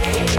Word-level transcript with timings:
Thank 0.00 0.38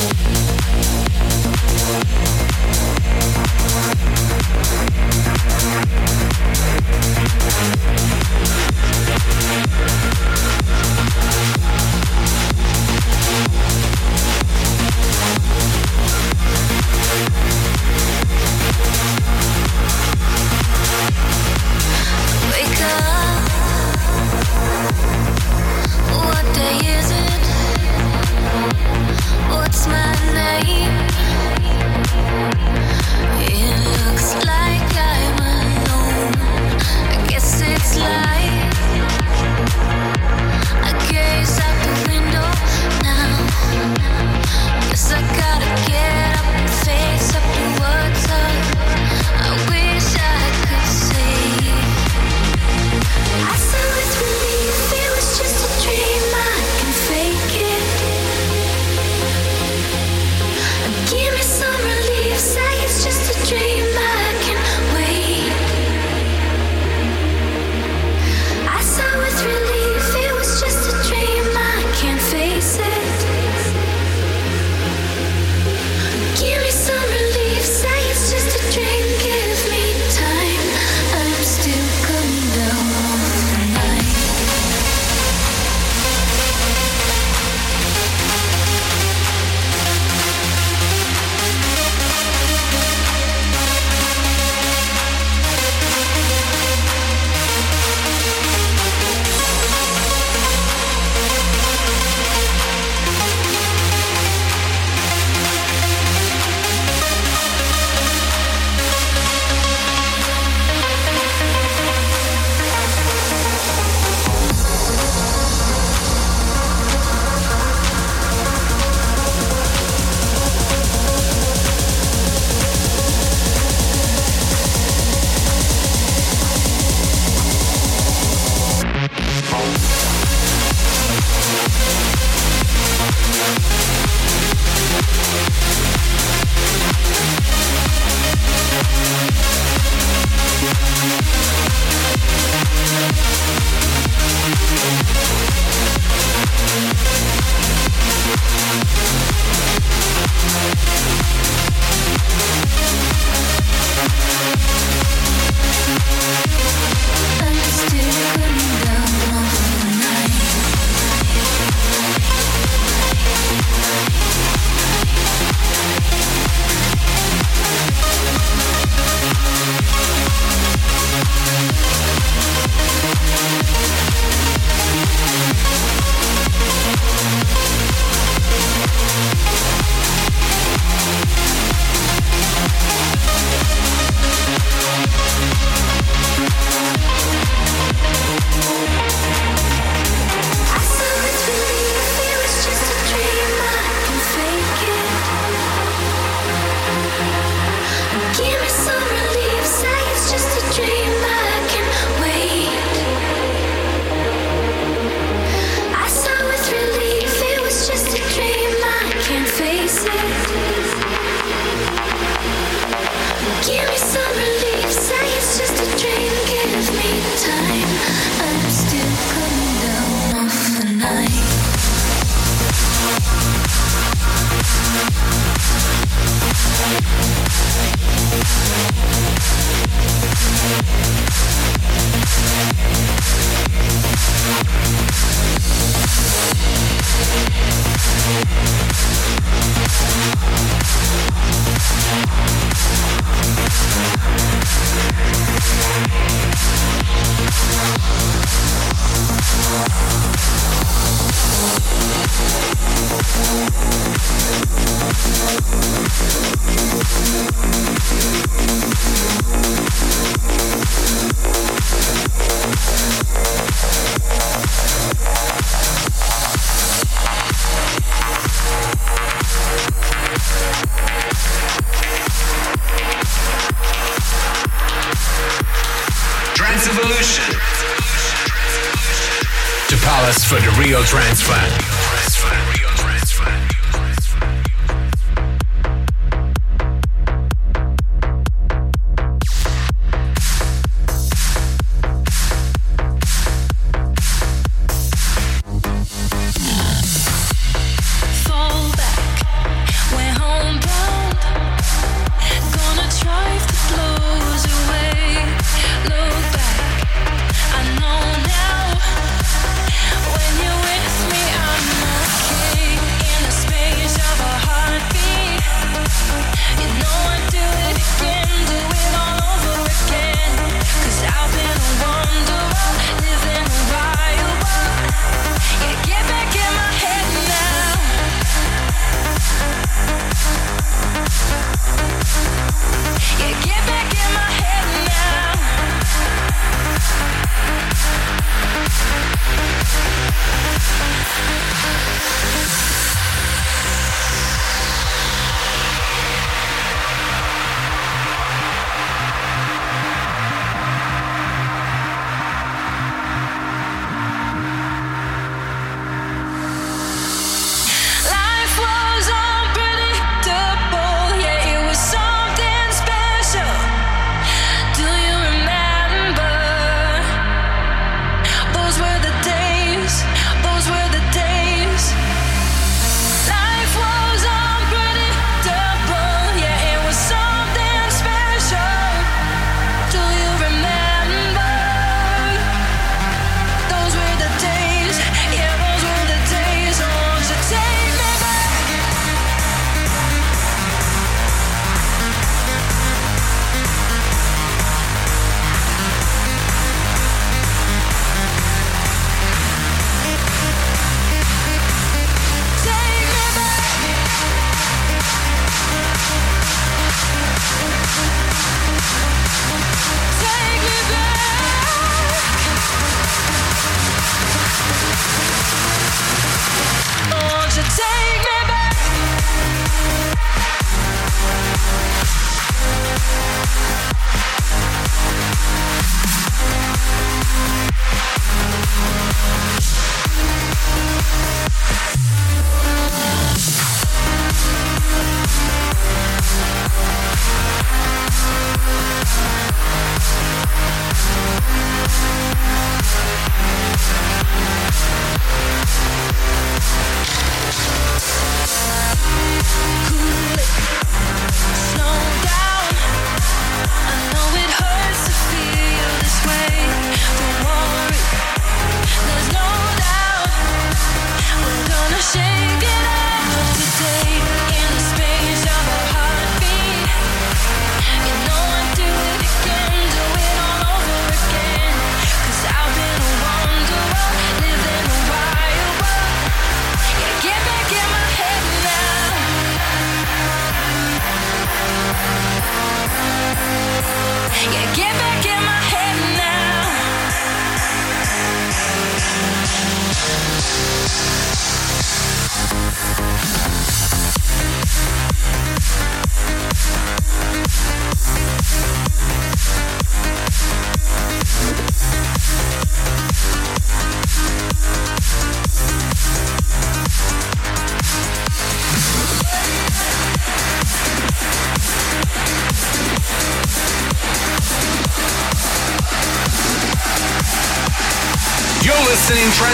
Thank 0.00 0.14
you. 2.14 2.19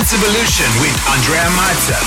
Trance 0.07 0.25
Evolution 0.25 0.81
with 0.81 0.97
Andrea 1.09 1.49
Mazza. 1.59 2.06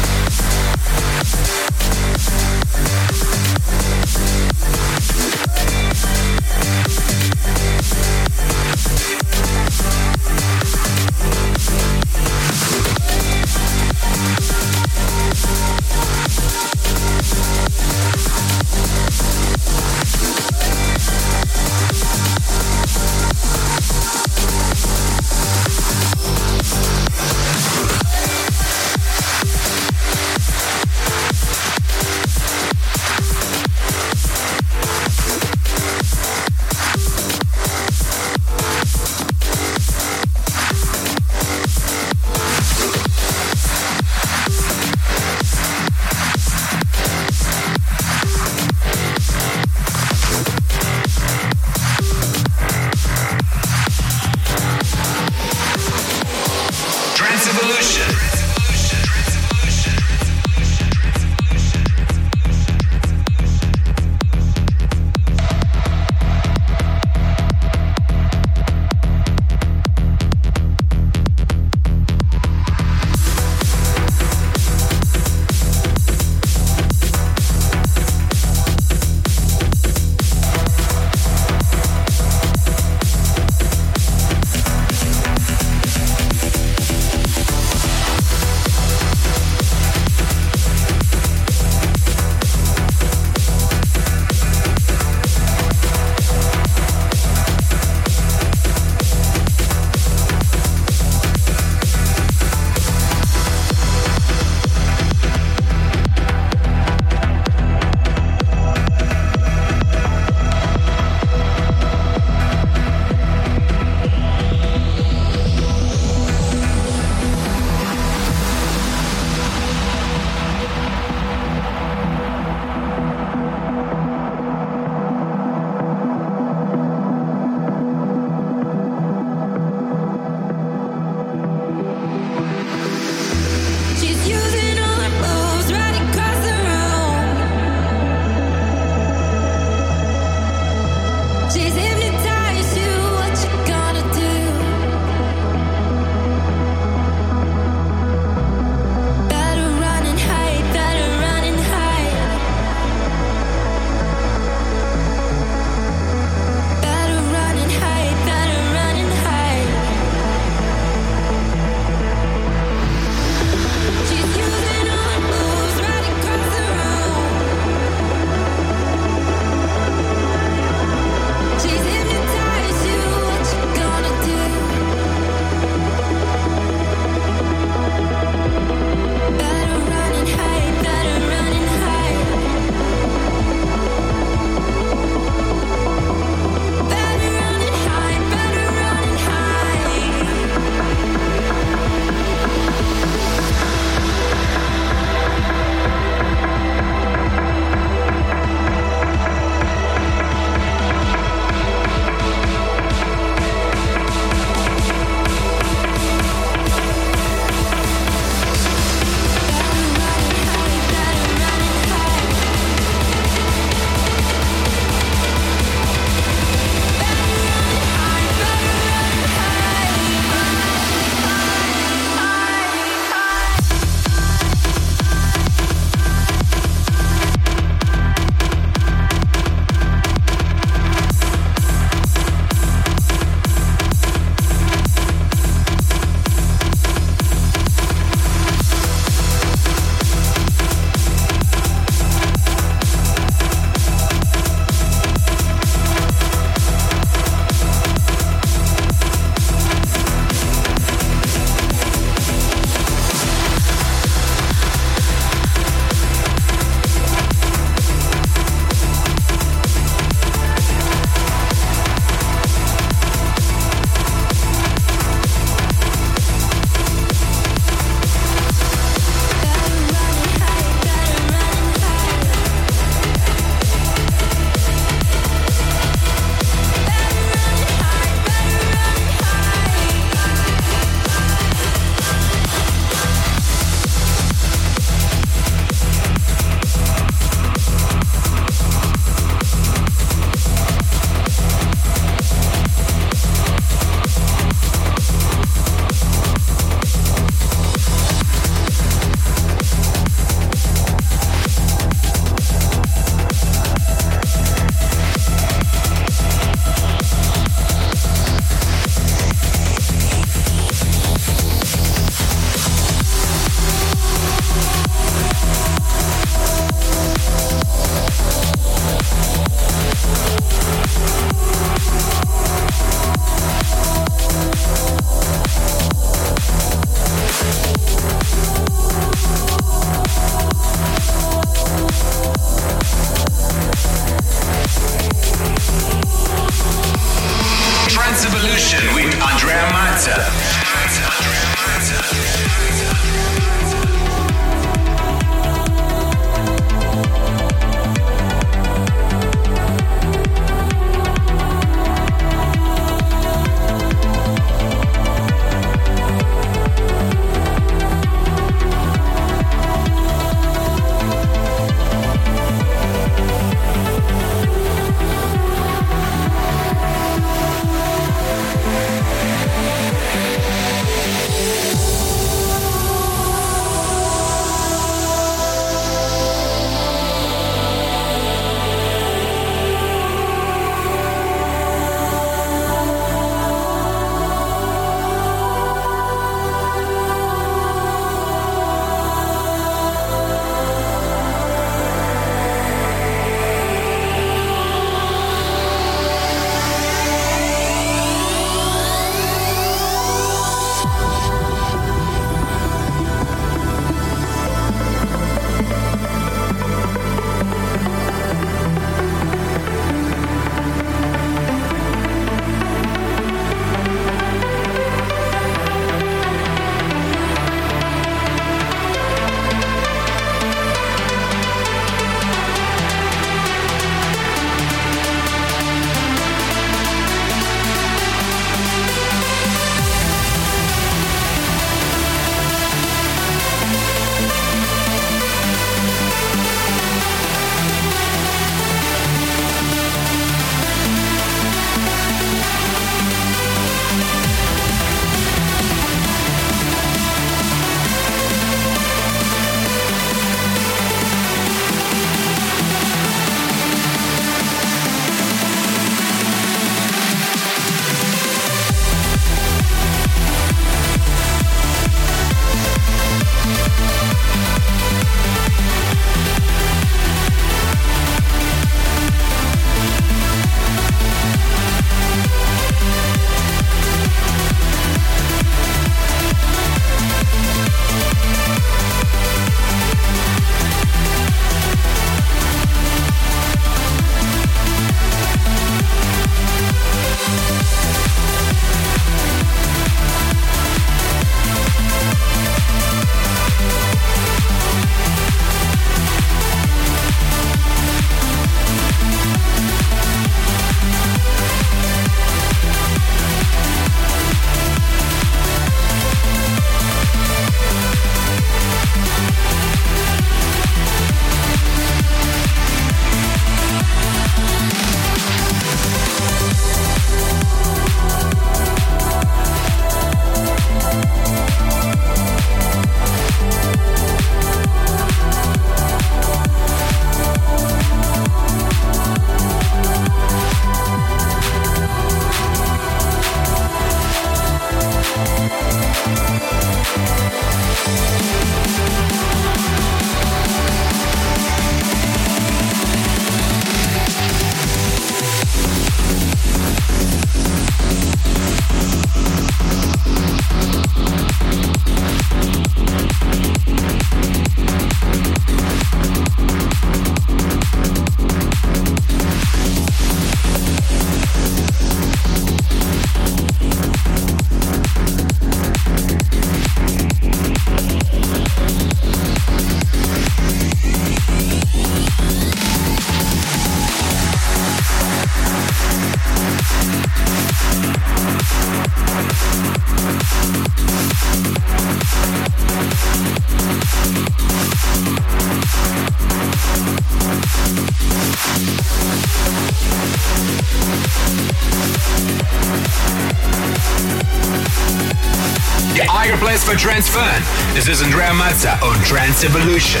Fun. 596.80 597.42
This 597.74 597.88
is 597.88 598.00
Andrea 598.00 598.30
Mazza 598.30 598.80
on 598.82 598.98
Trance 599.04 599.44
Evolution. 599.44 600.00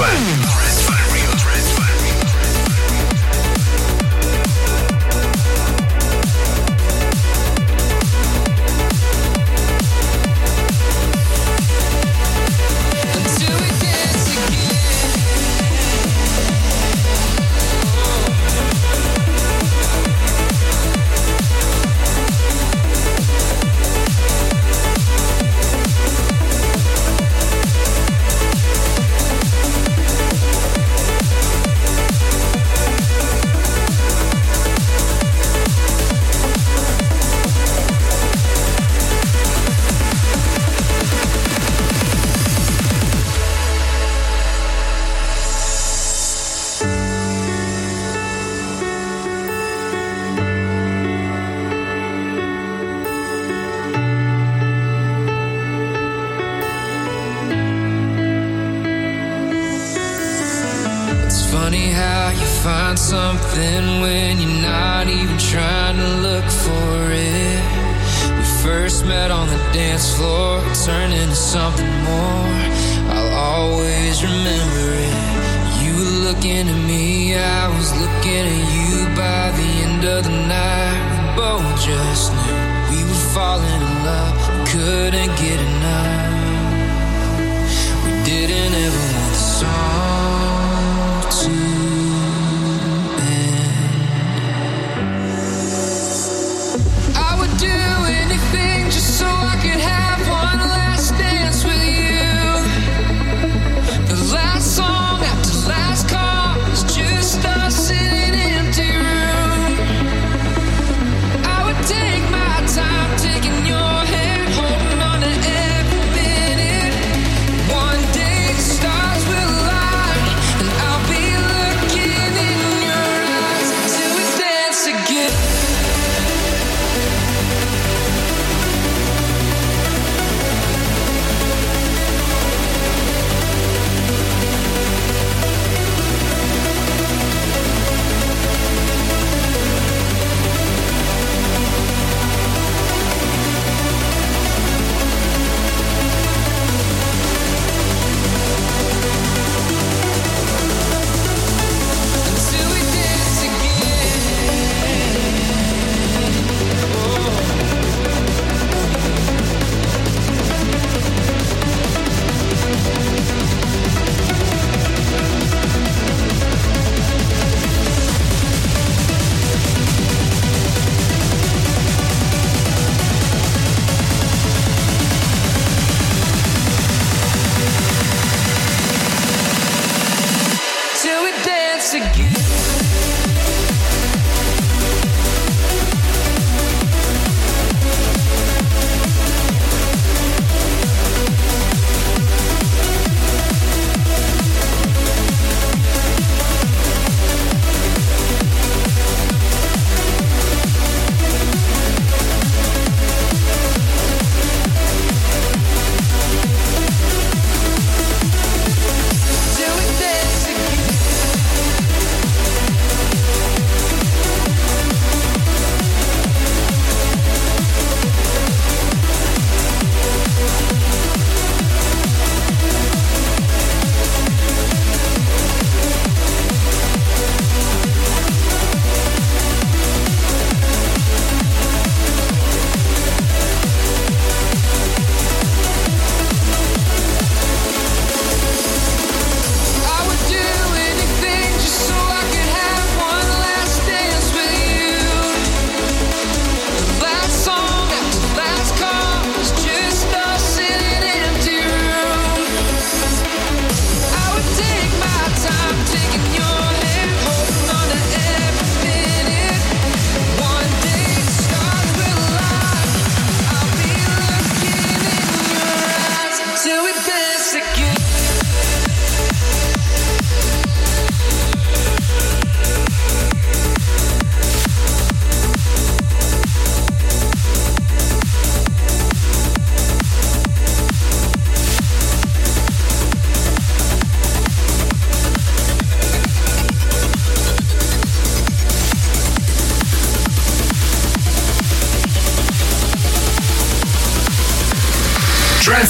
Real 0.00 0.49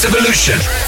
Evolution. 0.03 0.80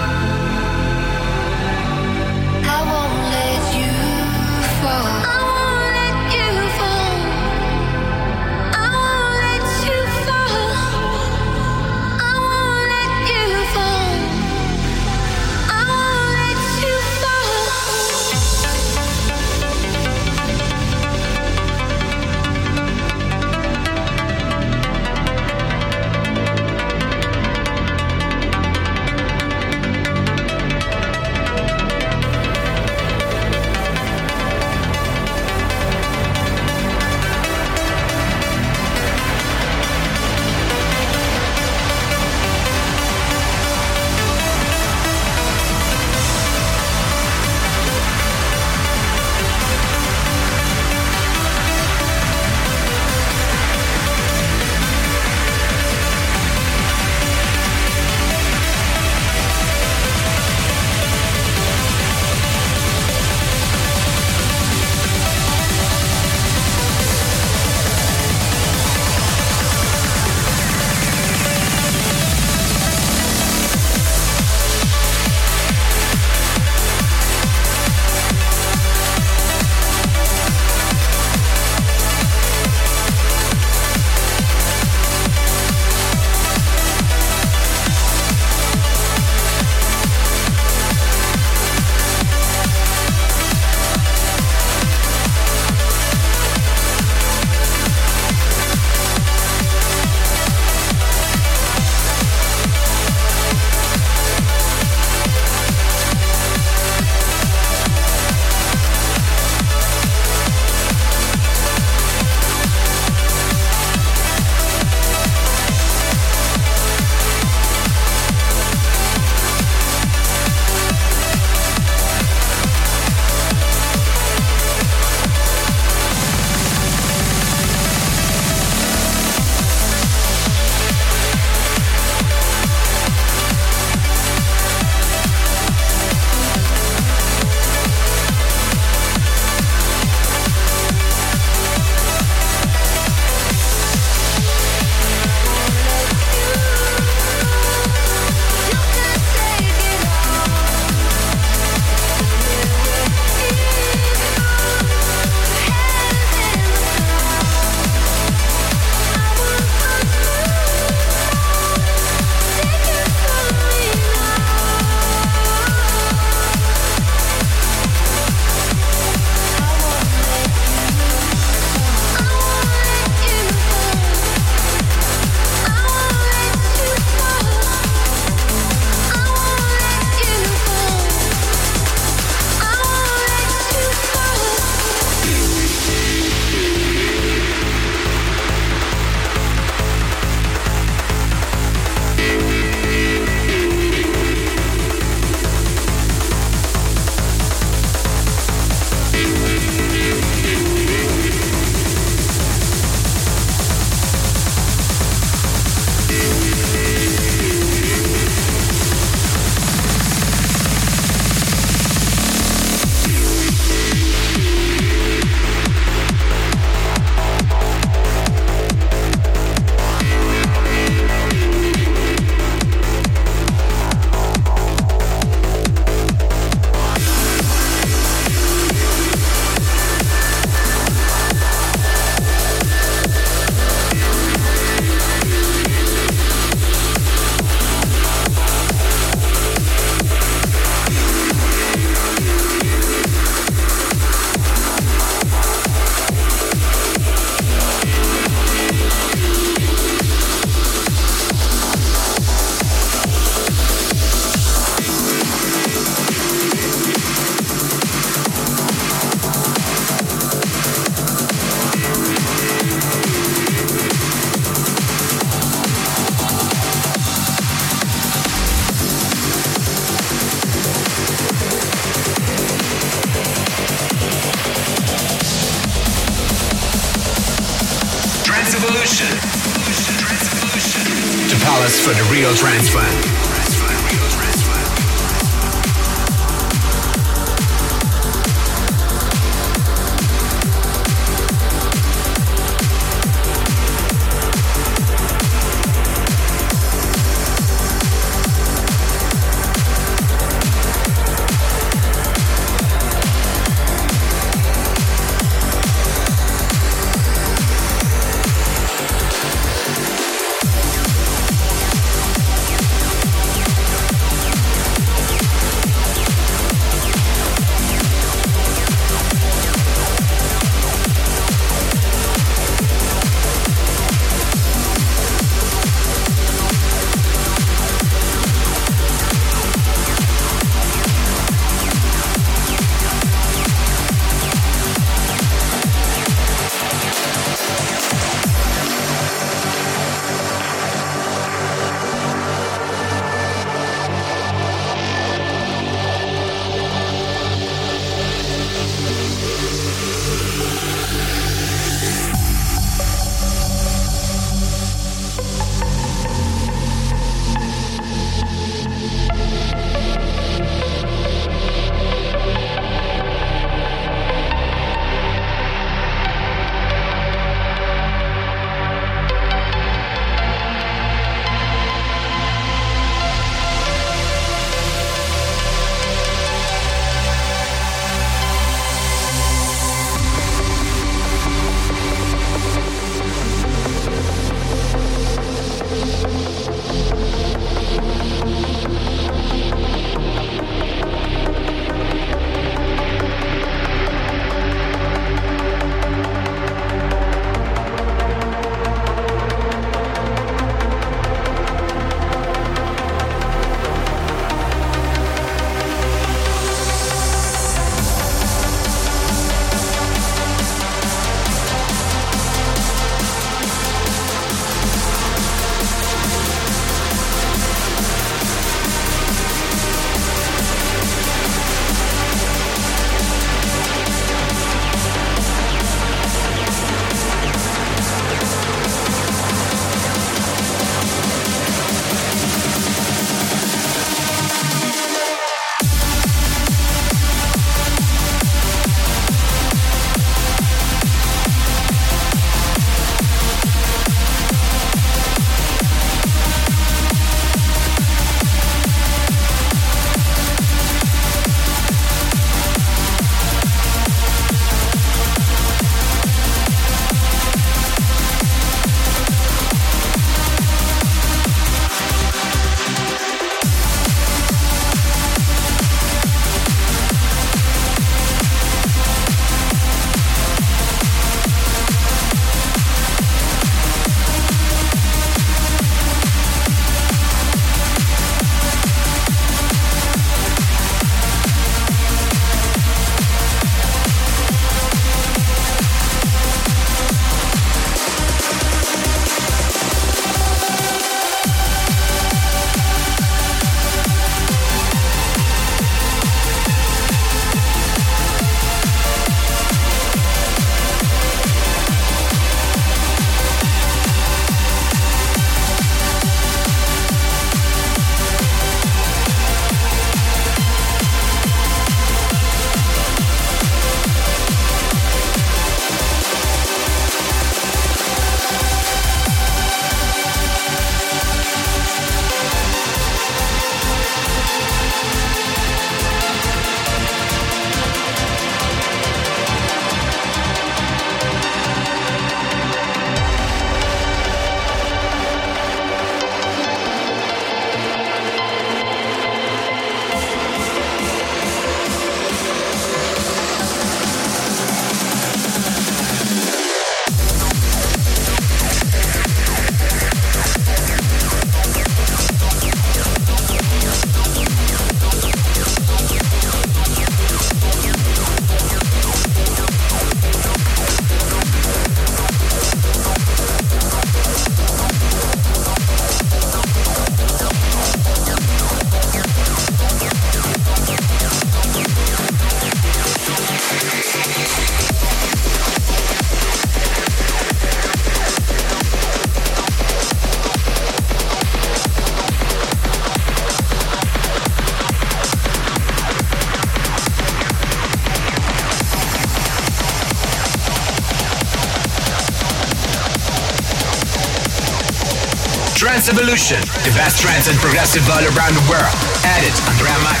Evolution, 595.89 596.39
the 596.63 596.71
best 596.75 597.01
trance 597.01 597.27
and 597.27 597.37
progressive 597.39 597.87
all 597.89 598.03
around 598.15 598.35
the 598.35 598.45
world. 598.49 598.75
Edit 599.03 599.33
Andrea 599.49 599.77
Mazza. 599.83 600.00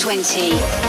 20. 0.00 0.79